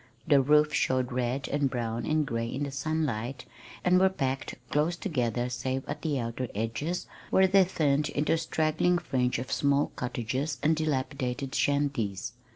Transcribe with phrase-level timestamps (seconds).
[0.27, 3.45] The roofs showed red and brown and gray in the sunlight,
[3.85, 8.37] and were packed close together save at the outer edges, where they thinned into a
[8.39, 12.33] straggling fringe of small cottages and dilapidated shanties.